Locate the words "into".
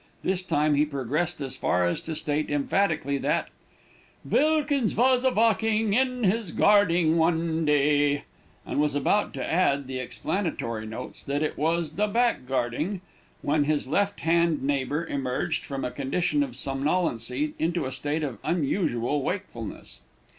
17.59-17.85